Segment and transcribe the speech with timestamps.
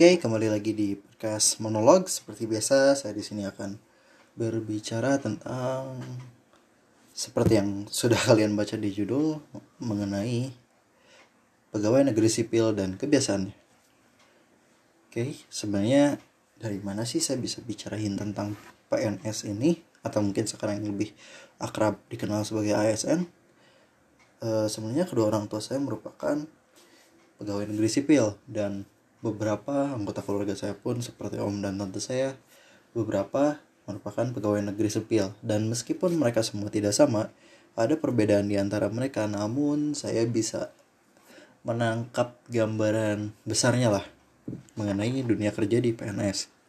[0.00, 2.08] Oke, kembali lagi di podcast monolog.
[2.08, 3.76] Seperti biasa, saya di sini akan
[4.32, 6.00] berbicara tentang
[7.12, 9.36] seperti yang sudah kalian baca di judul
[9.76, 10.56] mengenai
[11.68, 13.52] pegawai negeri sipil dan kebiasaannya.
[15.04, 16.16] Oke, sebenarnya
[16.56, 18.56] dari mana sih saya bisa bicarain tentang
[18.88, 21.12] PNS ini atau mungkin sekarang yang lebih
[21.60, 23.28] akrab dikenal sebagai ASN?
[24.40, 26.40] E, sebenarnya kedua orang tua saya merupakan
[27.36, 28.88] pegawai negeri sipil dan
[29.20, 32.36] beberapa anggota keluarga saya pun seperti om dan tante saya
[32.96, 37.28] beberapa merupakan pegawai negeri sipil dan meskipun mereka semua tidak sama
[37.78, 39.28] ada perbedaan di antara mereka.
[39.28, 40.72] Namun saya bisa
[41.62, 44.04] menangkap gambaran besarnya lah
[44.74, 46.60] mengenai dunia kerja di PNS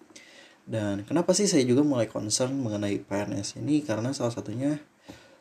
[0.71, 3.81] dan kenapa sih saya juga mulai concern mengenai PNS ini?
[3.81, 4.77] Karena salah satunya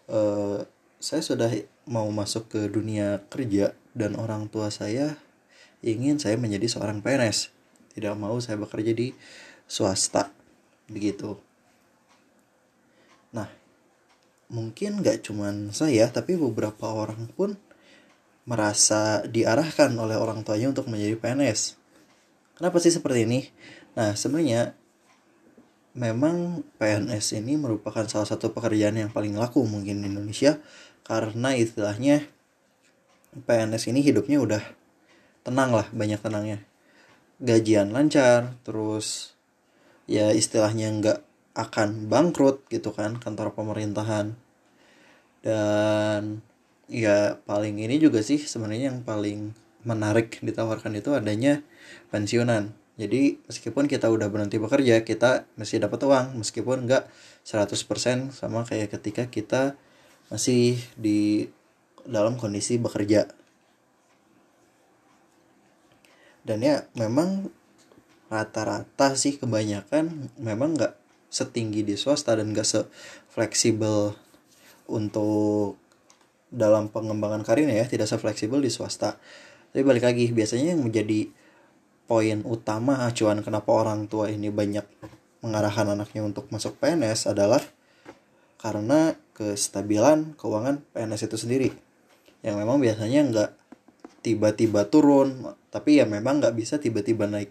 [0.08, 0.58] uh,
[0.98, 1.50] saya sudah
[1.86, 5.14] mau masuk ke dunia kerja dan orang tua saya
[5.80, 7.52] ingin saya menjadi seorang PNS
[7.96, 9.16] tidak mau saya bekerja di
[9.66, 10.30] swasta
[10.86, 11.38] begitu.
[13.34, 13.48] Nah
[14.50, 17.54] mungkin nggak cuman saya tapi beberapa orang pun
[18.44, 21.80] merasa diarahkan oleh orang tuanya untuk menjadi PNS
[22.60, 23.40] kenapa sih seperti ini?
[23.96, 24.76] Nah sebenarnya
[25.96, 30.60] memang PNS ini merupakan salah satu pekerjaan yang paling laku mungkin di Indonesia
[31.08, 32.28] karena istilahnya
[33.32, 34.62] PNS ini hidupnya udah
[35.46, 36.58] tenang lah banyak tenangnya.
[37.40, 39.32] Gajian lancar terus
[40.04, 41.18] ya istilahnya nggak
[41.56, 44.36] akan bangkrut gitu kan kantor pemerintahan.
[45.40, 46.44] Dan
[46.90, 49.56] ya paling ini juga sih sebenarnya yang paling
[49.88, 51.64] menarik ditawarkan itu adanya
[52.12, 52.76] pensiunan.
[53.00, 57.08] Jadi meskipun kita udah berhenti bekerja kita masih dapat uang meskipun nggak
[57.48, 59.80] 100% sama kayak ketika kita
[60.28, 61.48] masih di
[62.04, 63.39] dalam kondisi bekerja
[66.46, 67.52] dan ya memang
[68.30, 70.94] rata-rata sih kebanyakan memang nggak
[71.30, 74.14] setinggi di swasta dan nggak sefleksibel
[74.90, 75.78] untuk
[76.50, 79.18] dalam pengembangan karirnya ya tidak sefleksibel di swasta.
[79.70, 81.30] Tapi balik lagi biasanya yang menjadi
[82.10, 84.82] poin utama acuan kenapa orang tua ini banyak
[85.46, 87.62] mengarahkan anaknya untuk masuk PNS adalah
[88.58, 91.70] karena kestabilan keuangan PNS itu sendiri.
[92.42, 93.50] Yang memang biasanya nggak
[94.26, 97.50] tiba-tiba turun tapi ya memang nggak bisa tiba-tiba naik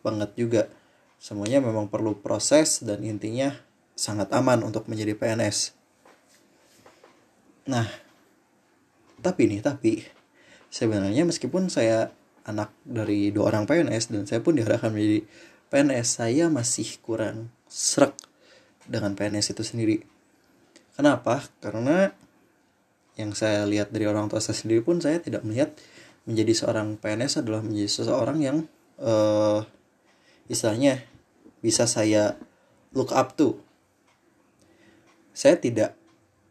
[0.00, 0.62] banget juga.
[1.18, 3.54] Semuanya memang perlu proses dan intinya
[3.98, 5.78] sangat aman untuk menjadi PNS
[7.68, 7.84] nah
[9.20, 10.08] tapi nih tapi
[10.72, 12.08] sebenarnya meskipun saya
[12.48, 15.28] anak dari dua orang PNS dan saya pun diarahkan menjadi
[15.68, 18.16] PNS saya masih kurang serak
[18.88, 20.00] dengan PNS itu sendiri.
[20.96, 21.44] Kenapa?
[21.60, 22.08] Karena
[23.20, 25.76] yang saya lihat dari orang tua saya sendiri pun saya tidak melihat
[26.28, 28.56] menjadi seorang PNS adalah menjadi seseorang yang
[29.00, 29.64] uh,
[30.52, 31.00] istilahnya
[31.64, 32.36] bisa saya
[32.92, 33.56] look up to.
[35.32, 35.96] Saya tidak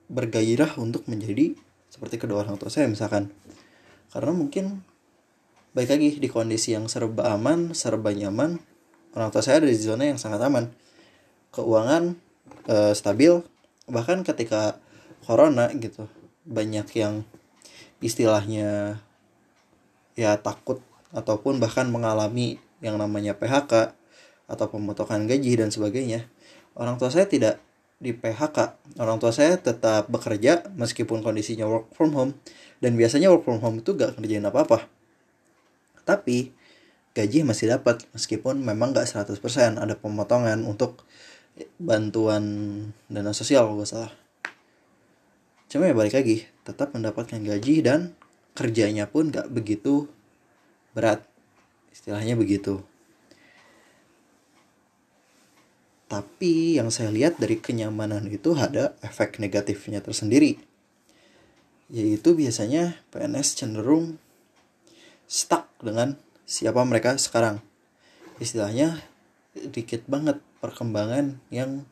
[0.09, 1.53] bergairah untuk menjadi
[1.93, 3.29] seperti kedua orang tua saya misalkan.
[4.09, 4.81] Karena mungkin
[5.77, 8.57] baik lagi di kondisi yang serba aman, serba nyaman,
[9.13, 10.73] orang tua saya ada di zona yang sangat aman.
[11.53, 12.17] Keuangan
[12.65, 13.45] uh, stabil,
[13.85, 14.81] bahkan ketika
[15.21, 16.09] corona gitu,
[16.47, 17.27] banyak yang
[18.01, 19.01] istilahnya
[20.17, 20.81] ya takut
[21.13, 23.93] ataupun bahkan mengalami yang namanya PHK
[24.49, 26.25] atau pemotongan gaji dan sebagainya.
[26.73, 27.61] Orang tua saya tidak
[27.97, 28.77] di PHK.
[28.97, 32.33] Orang tua saya tetap bekerja meskipun kondisinya work from home
[32.81, 34.85] dan biasanya work from home itu gak kerjain apa-apa.
[36.05, 36.53] Tapi
[37.17, 39.37] gaji masih dapat meskipun memang gak 100%
[39.81, 41.05] ada pemotongan untuk
[41.81, 42.43] bantuan
[43.09, 44.13] dana sosial kalau gak salah.
[45.67, 48.15] Cuma ya balik lagi, tetap mendapatkan gaji dan
[48.57, 50.09] kerjanya pun gak begitu
[50.97, 51.21] berat
[51.93, 52.81] istilahnya begitu.
[56.09, 60.57] Tapi yang saya lihat dari kenyamanan itu ada efek negatifnya tersendiri
[61.87, 64.19] yaitu biasanya PNS cenderung
[65.27, 67.63] stuck dengan siapa mereka sekarang.
[68.39, 68.99] Istilahnya
[69.55, 71.87] dikit banget perkembangan yang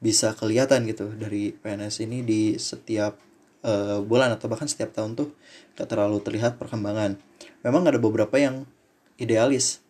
[0.00, 3.18] bisa kelihatan gitu dari PNS ini di setiap
[3.64, 5.32] uh, bulan atau bahkan setiap tahun tuh
[5.76, 7.16] gak terlalu terlihat perkembangan.
[7.64, 8.64] Memang ada beberapa yang
[9.20, 9.84] idealis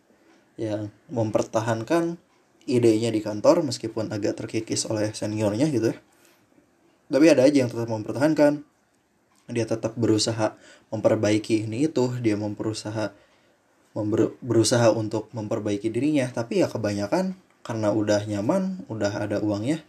[0.59, 2.19] yang mempertahankan
[2.69, 5.97] idenya di kantor meskipun agak terkikis oleh seniornya gitu ya.
[7.11, 8.63] Tapi ada aja yang tetap mempertahankan.
[9.51, 10.55] Dia tetap berusaha
[10.95, 13.11] memperbaiki ini itu, dia memperusaha
[13.91, 19.83] member, berusaha untuk memperbaiki dirinya, tapi ya kebanyakan karena udah nyaman, udah ada uangnya,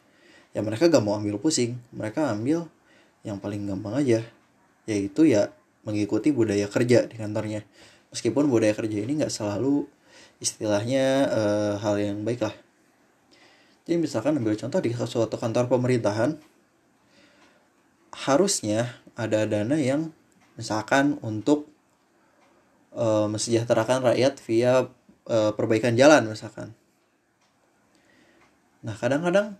[0.50, 2.66] ya mereka gak mau ambil pusing, mereka ambil
[3.22, 4.20] yang paling gampang aja
[4.86, 5.50] yaitu ya
[5.86, 7.62] mengikuti budaya kerja di kantornya
[8.10, 9.86] meskipun budaya kerja ini nggak selalu
[10.42, 12.54] istilahnya uh, hal yang baik lah
[13.86, 16.38] jadi misalkan ambil contoh di suatu kantor pemerintahan
[18.12, 20.14] harusnya ada dana yang
[20.54, 21.66] misalkan untuk
[22.94, 24.86] uh, mensejahterakan rakyat via
[25.26, 26.76] uh, perbaikan jalan misalkan.
[28.86, 29.58] Nah kadang-kadang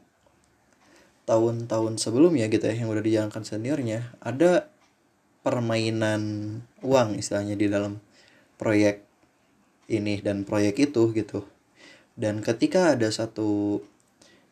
[1.24, 4.66] tahun-tahun sebelumnya gitu ya yang udah dijalankan seniornya ada
[5.42, 6.22] permainan
[6.82, 7.98] uang istilahnya di dalam
[8.58, 9.02] proyek
[9.90, 11.46] ini dan proyek itu gitu.
[12.14, 13.82] Dan ketika ada satu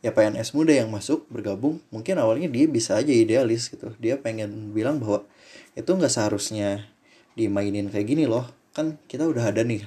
[0.01, 3.95] ya PNS muda yang masuk bergabung mungkin awalnya dia bisa aja idealis gitu.
[4.03, 5.27] Dia pengen bilang bahwa
[5.79, 6.91] itu nggak seharusnya
[7.39, 8.51] dimainin kayak gini loh.
[8.75, 9.87] Kan kita udah ada nih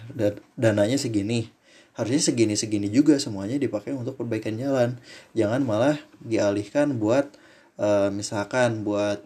[0.56, 1.51] dananya segini
[1.94, 4.98] harusnya segini segini juga semuanya dipakai untuk perbaikan jalan.
[5.38, 7.30] Jangan malah dialihkan buat
[7.78, 9.22] uh, misalkan buat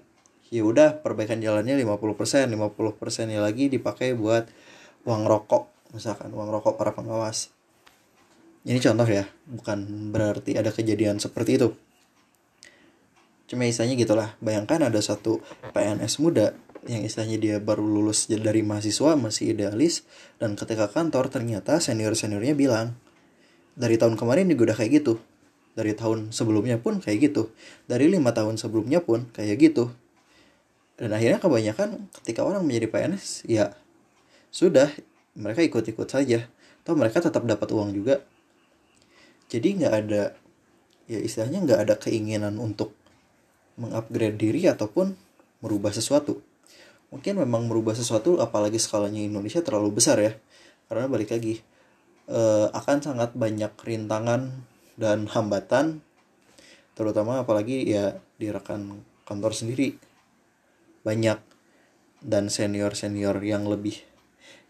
[0.48, 4.48] ya udah perbaikan jalannya 50% 50% ya lagi dipakai buat
[5.04, 7.52] uang rokok misalkan uang rokok para pengawas.
[8.68, 11.72] Ini contoh ya bukan berarti ada kejadian seperti itu.
[13.48, 14.30] Cuma istilahnya gitulah.
[14.44, 15.40] Bayangkan ada satu
[15.72, 16.52] PNS muda
[16.86, 20.06] yang istilahnya dia baru lulus dari mahasiswa masih idealis
[20.38, 22.94] dan ketika kantor ternyata senior seniornya bilang
[23.78, 25.14] dari tahun kemarin juga udah kayak gitu.
[25.78, 27.54] Dari tahun sebelumnya pun kayak gitu.
[27.86, 29.94] Dari lima tahun sebelumnya pun kayak gitu.
[30.98, 33.78] Dan akhirnya kebanyakan ketika orang menjadi PNS ya
[34.50, 34.90] sudah
[35.38, 36.50] mereka ikut-ikut saja.
[36.82, 38.26] Atau mereka tetap dapat uang juga.
[39.54, 40.34] Jadi nggak ada
[41.06, 42.98] ya istilahnya nggak ada keinginan untuk
[43.78, 45.14] mengupgrade diri ataupun
[45.62, 46.42] merubah sesuatu
[47.10, 50.34] mungkin memang merubah sesuatu apalagi skalanya Indonesia terlalu besar ya
[50.92, 51.64] karena balik lagi
[52.28, 54.52] eh, akan sangat banyak rintangan
[55.00, 56.04] dan hambatan
[56.98, 59.96] terutama apalagi ya di rekan kantor sendiri
[61.06, 61.40] banyak
[62.26, 64.02] dan senior senior yang lebih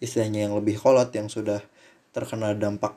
[0.03, 1.63] istilahnya yang lebih kolot yang sudah
[2.13, 2.93] terkena dampak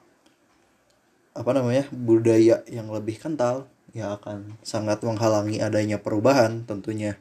[1.30, 7.18] apa namanya budaya yang lebih kental ya akan sangat menghalangi adanya perubahan tentunya.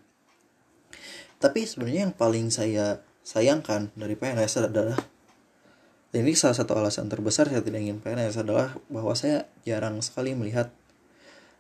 [1.40, 5.00] Tapi sebenarnya yang paling saya sayangkan dari PNS adalah
[6.10, 10.74] ini salah satu alasan terbesar saya tidak ingin PNS adalah bahwa saya jarang sekali melihat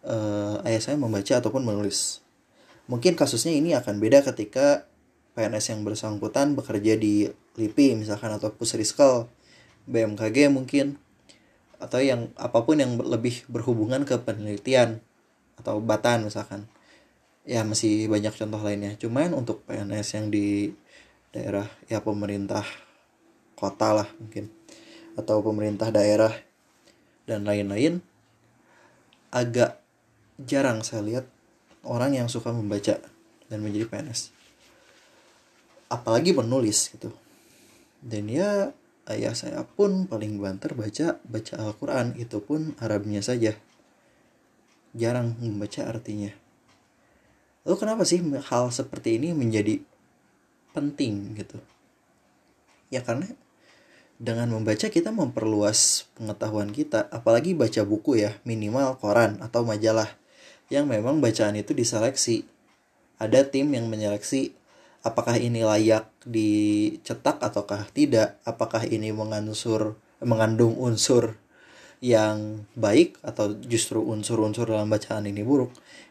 [0.03, 2.19] uh, ayah saya membaca ataupun menulis.
[2.89, 4.89] Mungkin kasusnya ini akan beda ketika
[5.37, 9.29] PNS yang bersangkutan bekerja di LIPI misalkan atau Pusriskel,
[9.85, 10.97] BMKG mungkin
[11.79, 14.99] atau yang apa pun yang lebih berhubungan ke penelitian
[15.55, 16.67] atau batan misalkan
[17.45, 18.95] ya masih banyak contoh lainnya.
[18.99, 20.73] Cuman untuk PNS yang di
[21.29, 22.63] daerah ya pemerintah
[23.55, 24.49] kota lah mungkin.
[25.19, 26.31] Atau pemerintah daerah
[27.27, 28.01] dan lain-lain
[29.29, 29.77] agak
[30.41, 31.25] jarang saya lihat
[31.85, 32.97] orang yang suka membaca
[33.51, 34.39] dan menjadi PNS
[35.89, 37.11] apalagi menulis gitu.
[37.99, 38.71] Dan ya
[39.09, 42.15] ayah saya pun paling banter baca baca Al-Quran.
[42.15, 43.57] Itu pun Arabnya saja.
[44.95, 46.31] Jarang membaca artinya
[47.69, 48.17] lalu kenapa sih
[48.49, 49.77] hal seperti ini menjadi
[50.73, 51.37] penting?
[51.37, 51.61] Gitu.
[52.89, 53.29] Ya karena
[54.17, 60.09] dengan membaca kita memperluas pengetahuan kita apalagi baca buku ya minimal koran atau majalah
[60.73, 62.49] yang memang bacaan itu diseleksi.
[63.21, 64.57] Ada tim yang menyeleksi
[65.05, 69.93] apakah ini layak dicetak ataukah tidak apakah ini mengansur
[70.25, 71.37] mengandung unsur
[72.01, 75.69] yang baik atau justru unsur-unsur dalam bacaan ini buruk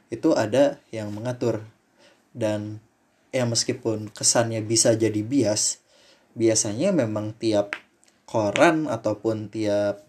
[0.08, 1.64] itu ada yang mengatur
[2.32, 2.80] dan
[3.28, 5.84] ya meskipun kesannya bisa jadi bias
[6.32, 7.76] biasanya memang tiap
[8.28, 10.04] koran ataupun tiap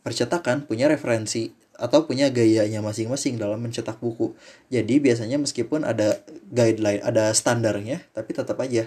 [0.00, 4.36] percetakan punya referensi atau punya gayanya masing-masing dalam mencetak buku.
[4.68, 6.20] Jadi biasanya meskipun ada
[6.52, 8.84] guideline, ada standarnya, tapi tetap aja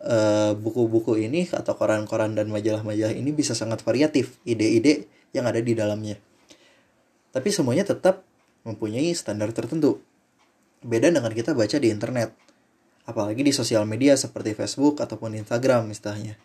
[0.00, 5.04] eh, buku-buku uh, ini atau koran-koran dan majalah-majalah ini bisa sangat variatif ide-ide
[5.36, 6.16] yang ada di dalamnya.
[7.30, 8.24] Tapi semuanya tetap
[8.66, 10.00] mempunyai standar tertentu.
[10.80, 12.32] Beda dengan kita baca di internet.
[13.04, 16.36] Apalagi di sosial media seperti Facebook ataupun Instagram istilahnya.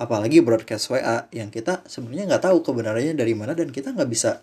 [0.00, 4.42] Apalagi broadcast WA yang kita sebenarnya nggak tahu kebenarannya dari mana dan kita nggak bisa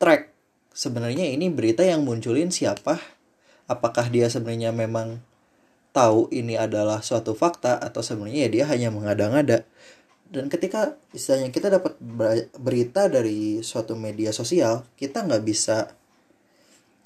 [0.00, 0.32] track
[0.72, 2.96] sebenarnya ini berita yang munculin siapa
[3.68, 5.20] apakah dia sebenarnya memang
[5.92, 9.68] tahu ini adalah suatu fakta atau sebenarnya ya dia hanya mengada-ngada
[10.30, 11.98] dan ketika istilahnya kita dapat
[12.56, 15.92] berita dari suatu media sosial kita nggak bisa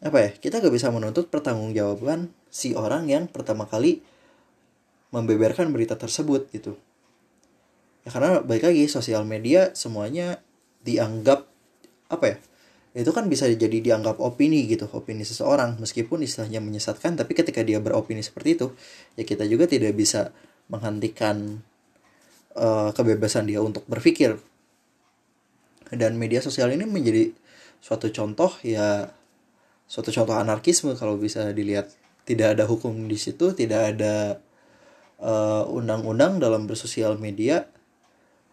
[0.04, 0.30] apa ya?
[0.36, 4.04] Kita nggak bisa menuntut pertanggungjawaban si orang yang pertama kali
[5.10, 6.76] membeberkan berita tersebut gitu.
[8.04, 10.44] Ya karena baik lagi sosial media semuanya
[10.84, 11.48] dianggap
[12.12, 12.36] apa ya?
[12.94, 15.80] Itu kan bisa jadi dianggap opini gitu opini seseorang.
[15.80, 18.76] Meskipun istilahnya menyesatkan tapi ketika dia beropini seperti itu
[19.16, 20.36] ya kita juga tidak bisa
[20.68, 21.64] menghentikan
[22.60, 24.36] uh, kebebasan dia untuk berpikir.
[25.88, 27.32] Dan media sosial ini menjadi
[27.80, 29.08] suatu contoh ya
[29.84, 31.92] suatu contoh anarkisme kalau bisa dilihat
[32.24, 34.40] tidak ada hukum di situ tidak ada
[35.24, 37.68] undang undang-undang dalam bersosial media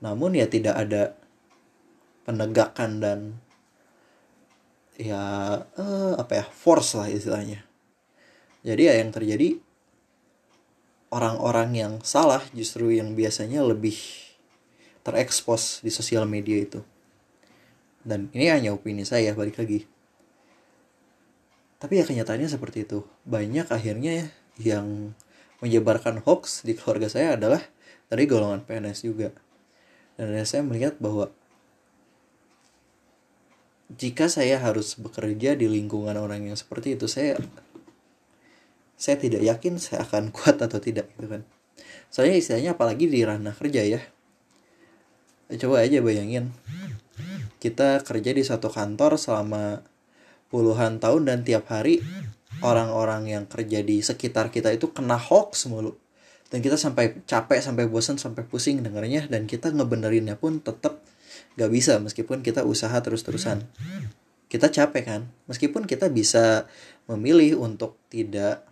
[0.01, 1.13] namun ya tidak ada
[2.25, 3.19] penegakan dan
[4.97, 5.21] ya
[5.65, 7.65] uh, apa ya force lah istilahnya.
[8.61, 9.57] Jadi ya yang terjadi
[11.09, 13.97] orang-orang yang salah justru yang biasanya lebih
[15.01, 16.81] terekspos di sosial media itu.
[18.01, 19.85] Dan ini hanya opini saya balik lagi
[21.81, 23.01] tapi ya kenyataannya seperti itu.
[23.25, 24.29] Banyak akhirnya
[24.61, 25.17] yang
[25.65, 27.65] menyebarkan hoax di keluarga saya adalah
[28.05, 29.33] dari golongan PNS juga.
[30.13, 31.33] Dan saya melihat bahwa
[33.97, 37.35] jika saya harus bekerja di lingkungan orang yang seperti itu saya
[38.95, 41.41] saya tidak yakin saya akan kuat atau tidak gitu kan.
[42.13, 44.01] Soalnya istilahnya apalagi di ranah kerja ya.
[45.57, 46.53] Coba aja bayangin
[47.61, 49.85] kita kerja di satu kantor selama
[50.51, 52.03] puluhan tahun dan tiap hari
[52.62, 55.96] orang-orang yang kerja di sekitar kita itu kena hoax mulu.
[56.51, 61.00] Dan kita sampai capek sampai bosan sampai pusing dengarnya dan kita ngebenerinnya pun tetap
[61.55, 63.63] gak bisa meskipun kita usaha terus-terusan.
[64.51, 65.22] Kita capek kan?
[65.48, 66.67] Meskipun kita bisa
[67.08, 68.67] memilih untuk tidak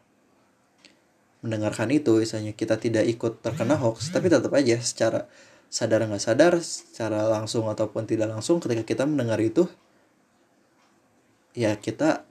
[1.39, 5.31] mendengarkan itu misalnya kita tidak ikut terkena hoax tapi tetap aja secara
[5.71, 9.71] sadar nggak sadar secara langsung ataupun tidak langsung ketika kita mendengar itu
[11.57, 12.25] ya kita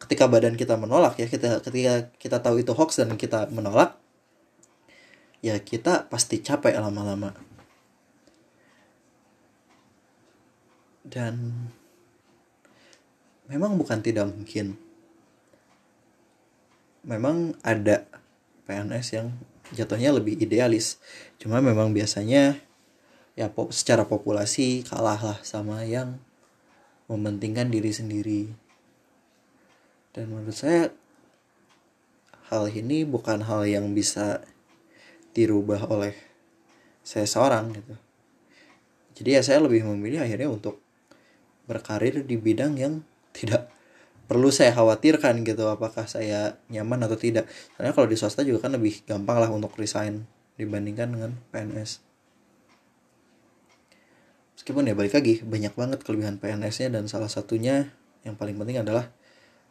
[0.00, 4.00] ketika badan kita menolak ya kita ketika kita tahu itu hoax dan kita menolak
[5.40, 7.32] ya kita pasti capek lama-lama.
[11.00, 11.66] Dan
[13.48, 14.76] memang bukan tidak mungkin.
[17.02, 18.04] Memang ada
[18.68, 19.32] PNS yang
[19.72, 21.00] jatuhnya lebih idealis.
[21.40, 22.60] Cuma memang biasanya
[23.34, 26.20] ya secara populasi kalah lah sama yang
[27.10, 28.42] mementingkan diri sendiri.
[30.14, 30.94] Dan menurut saya
[32.50, 34.42] hal ini bukan hal yang bisa
[35.34, 36.14] dirubah oleh
[37.02, 37.94] saya seorang gitu.
[39.18, 40.78] Jadi ya saya lebih memilih akhirnya untuk
[41.66, 43.02] berkarir di bidang yang
[43.34, 43.70] tidak
[44.26, 47.50] perlu saya khawatirkan gitu apakah saya nyaman atau tidak.
[47.74, 50.26] Karena kalau di swasta juga kan lebih gampang lah untuk resign
[50.58, 52.09] dibandingkan dengan PNS
[54.70, 57.90] meskipun ya balik lagi banyak banget kelebihan PNS-nya dan salah satunya
[58.22, 59.10] yang paling penting adalah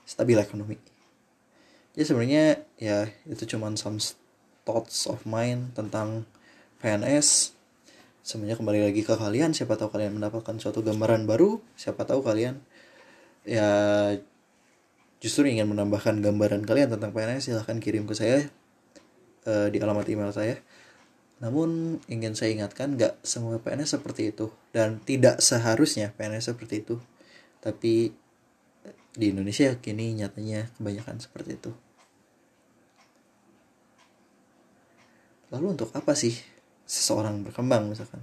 [0.04, 0.76] stabil ekonomi.
[1.96, 3.96] Jadi sebenarnya ya itu cuman some
[4.68, 6.28] thoughts of mine tentang
[6.84, 7.56] PNS
[8.28, 12.60] semuanya kembali lagi ke kalian siapa tahu kalian mendapatkan suatu gambaran baru siapa tahu kalian
[13.48, 13.72] ya
[15.24, 18.52] justru ingin menambahkan gambaran kalian tentang PNS silahkan kirim ke saya
[19.48, 20.60] uh, di alamat email saya
[21.40, 24.52] namun ingin saya ingatkan nggak semua PNS seperti itu.
[24.76, 27.00] Dan tidak seharusnya PNS seperti itu.
[27.64, 28.12] Tapi
[29.16, 31.72] di Indonesia kini nyatanya kebanyakan seperti itu.
[35.50, 36.36] Lalu untuk apa sih
[36.84, 38.22] seseorang berkembang misalkan?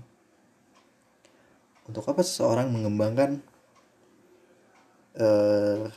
[1.88, 3.40] Untuk apa seseorang mengembangkan
[5.16, 5.88] uh,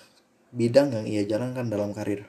[0.56, 2.26] bidang yang ia jalankan dalam karir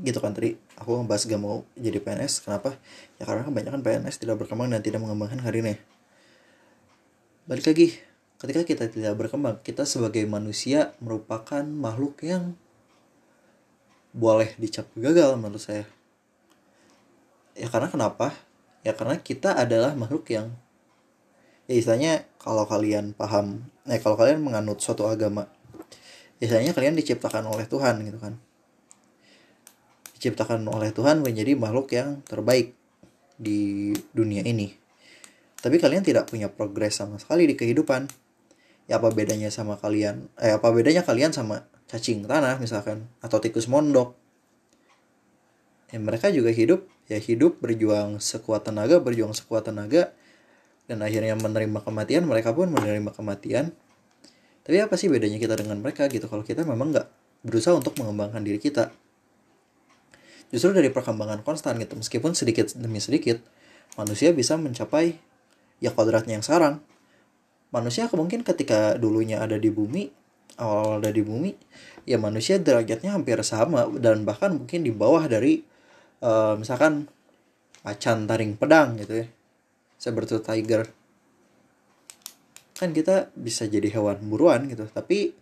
[0.00, 2.76] gitu kan tadi aku ngebahas gak mau jadi PNS kenapa?
[3.20, 5.76] Ya karena kebanyakan PNS tidak berkembang dan tidak mengembangkan karirnya
[7.50, 7.98] balik lagi
[8.40, 12.54] ketika kita tidak berkembang kita sebagai manusia merupakan makhluk yang
[14.10, 15.86] boleh dicap gagal menurut saya.
[17.54, 18.34] Ya karena kenapa?
[18.82, 20.50] Ya karena kita adalah makhluk yang
[21.70, 25.46] ya istilahnya kalau kalian paham eh kalau kalian menganut suatu agama
[26.42, 28.34] istilahnya kalian diciptakan oleh Tuhan gitu kan
[30.20, 32.76] diciptakan oleh Tuhan menjadi makhluk yang terbaik
[33.40, 34.76] di dunia ini.
[35.64, 38.04] Tapi kalian tidak punya progres sama sekali di kehidupan.
[38.84, 40.28] Ya apa bedanya sama kalian?
[40.36, 43.08] Eh apa bedanya kalian sama cacing tanah misalkan?
[43.24, 44.12] Atau tikus mondok?
[45.88, 46.84] Ya mereka juga hidup.
[47.08, 50.12] Ya hidup berjuang sekuat tenaga berjuang sekuat tenaga.
[50.84, 53.72] Dan akhirnya menerima kematian mereka pun menerima kematian.
[54.68, 56.28] Tapi apa sih bedanya kita dengan mereka gitu?
[56.28, 57.08] Kalau kita memang nggak
[57.40, 58.92] berusaha untuk mengembangkan diri kita
[60.50, 63.38] justru dari perkembangan konstan gitu meskipun sedikit demi sedikit
[63.94, 65.18] manusia bisa mencapai
[65.82, 66.82] ya kodratnya yang sekarang.
[67.70, 70.10] Manusia mungkin ketika dulunya ada di bumi
[70.58, 71.54] awal ada di bumi
[72.04, 75.62] ya manusia derajatnya hampir sama dan bahkan mungkin di bawah dari
[76.20, 77.06] uh, misalkan
[77.86, 79.26] macan taring pedang gitu ya
[80.02, 80.90] tooth tiger.
[82.74, 85.36] Kan kita bisa jadi hewan buruan gitu tapi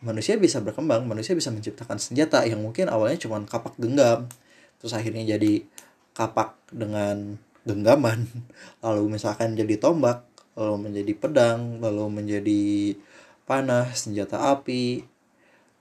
[0.00, 4.28] manusia bisa berkembang manusia bisa menciptakan senjata yang mungkin awalnya cuma kapak genggam
[4.80, 5.62] terus akhirnya jadi
[6.16, 7.36] kapak dengan
[7.68, 8.26] genggaman.
[8.84, 10.26] Lalu misalkan jadi tombak
[10.58, 12.62] lalu menjadi pedang lalu menjadi
[13.46, 15.06] panah senjata api.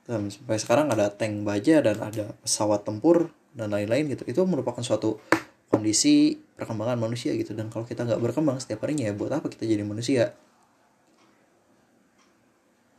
[0.09, 4.25] Dan sampai sekarang ada tank baja dan ada pesawat tempur dan lain-lain gitu.
[4.25, 5.21] Itu merupakan suatu
[5.69, 7.53] kondisi perkembangan manusia gitu.
[7.53, 10.33] Dan kalau kita nggak berkembang setiap harinya ya buat apa kita jadi manusia?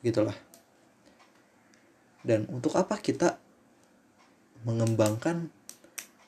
[0.06, 0.38] Gitulah.
[2.22, 3.40] Dan untuk apa kita
[4.62, 5.48] mengembangkan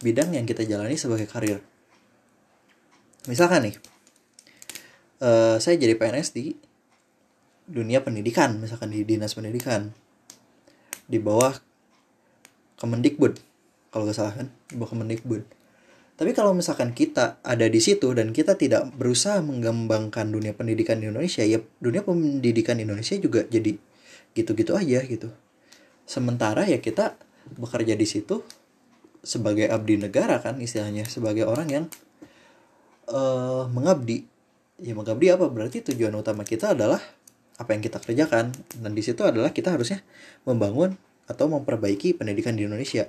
[0.02, 1.62] bidang yang kita jalani sebagai karir.
[3.30, 3.76] Misalkan nih
[5.22, 6.58] uh, saya jadi PNS di
[7.70, 9.94] dunia pendidikan misalkan di dinas pendidikan.
[11.06, 11.54] Di bawah
[12.82, 13.38] Kemendikbud
[13.94, 14.50] kalau gak salah kan?
[14.66, 15.42] Di bawah Kemendikbud.
[16.12, 21.08] Tapi kalau misalkan kita ada di situ dan kita tidak berusaha mengembangkan dunia pendidikan di
[21.08, 23.78] Indonesia ya dunia pendidikan Indonesia juga jadi
[24.36, 25.32] gitu-gitu aja gitu.
[26.04, 27.16] Sementara ya kita
[27.58, 28.42] bekerja di situ
[29.22, 31.84] sebagai abdi negara kan istilahnya sebagai orang yang
[33.08, 34.26] uh, mengabdi.
[34.82, 35.46] Ya mengabdi apa?
[35.46, 36.98] Berarti tujuan utama kita adalah
[37.56, 38.50] apa yang kita kerjakan.
[38.74, 40.02] Dan di situ adalah kita harusnya
[40.42, 40.98] membangun
[41.30, 43.06] atau memperbaiki pendidikan di Indonesia.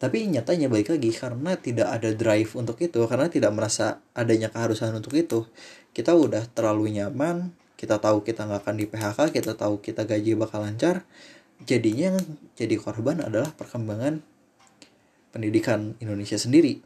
[0.00, 4.96] Tapi nyatanya baik lagi karena tidak ada drive untuk itu karena tidak merasa adanya keharusan
[4.96, 5.44] untuk itu
[5.92, 10.38] kita udah terlalu nyaman kita tahu kita nggak akan di PHK kita tahu kita gaji
[10.38, 11.04] bakal lancar
[11.68, 12.18] jadinya yang
[12.56, 14.22] jadi korban adalah perkembangan
[15.30, 16.82] pendidikan Indonesia sendiri.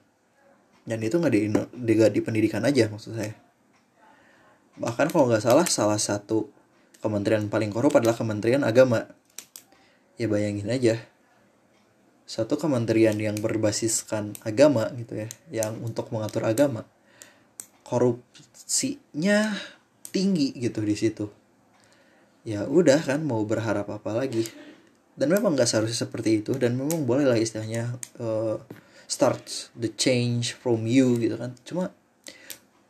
[0.85, 3.33] Dan itu nggak di, di, di pendidikan aja maksud saya.
[4.77, 6.53] Bahkan kalau nggak salah salah satu
[7.01, 9.09] kementerian paling korup adalah kementerian agama.
[10.21, 11.01] Ya bayangin aja.
[12.25, 16.85] Satu kementerian yang berbasiskan agama gitu ya yang untuk mengatur agama.
[17.85, 19.53] Korupsinya
[20.13, 21.27] tinggi gitu di situ.
[22.45, 24.45] Ya udah kan mau berharap apa lagi
[25.15, 26.59] dan memang nggak seharusnya seperti itu.
[26.59, 28.59] Dan memang boleh lah istilahnya uh,
[29.07, 31.55] start the change from you gitu kan.
[31.63, 31.95] Cuma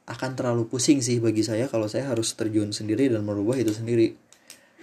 [0.04, 4.16] akan terlalu pusing sih bagi saya kalau saya harus terjun sendiri dan merubah itu sendiri.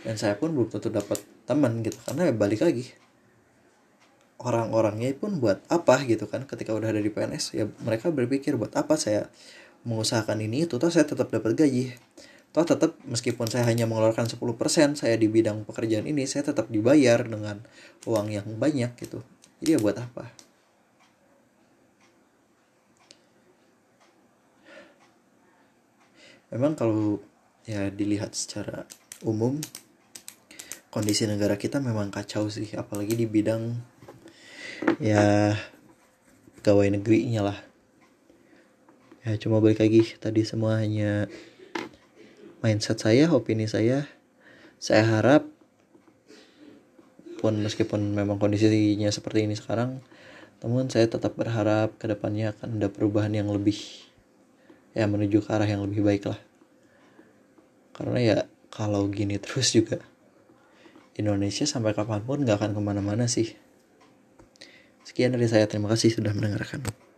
[0.02, 1.98] Dan saya pun belum tentu dapat teman gitu.
[2.06, 2.86] Karena ya balik lagi
[4.42, 6.46] orang-orangnya pun buat apa gitu kan.
[6.50, 9.30] Ketika udah ada di PNS ya mereka berpikir buat apa saya
[9.86, 10.66] mengusahakan ini?
[10.66, 11.94] Itu saya tetap dapat gaji
[12.52, 17.24] toh tetap meskipun saya hanya mengeluarkan 10% saya di bidang pekerjaan ini saya tetap dibayar
[17.24, 17.64] dengan
[18.04, 19.24] uang yang banyak gitu.
[19.64, 20.28] Jadi ya buat apa?
[26.52, 27.24] Memang kalau
[27.64, 28.84] ya dilihat secara
[29.24, 29.56] umum
[30.92, 33.80] kondisi negara kita memang kacau sih apalagi di bidang
[35.00, 35.56] ya
[36.60, 37.60] pegawai negerinya lah.
[39.24, 41.32] Ya cuma balik lagi tadi semua hanya
[42.62, 44.06] mindset saya, opini saya.
[44.82, 45.46] Saya harap
[47.42, 50.02] pun meskipun memang kondisinya seperti ini sekarang,
[50.62, 53.78] teman saya tetap berharap ke depannya akan ada perubahan yang lebih
[54.94, 56.38] ya menuju ke arah yang lebih baik lah.
[57.98, 58.38] Karena ya
[58.70, 60.00] kalau gini terus juga
[61.18, 63.58] Indonesia sampai kapan pun gak akan ke mana-mana sih.
[65.02, 67.11] Sekian dari saya, terima kasih sudah mendengarkan.